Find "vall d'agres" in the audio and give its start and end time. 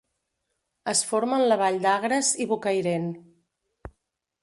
1.63-2.33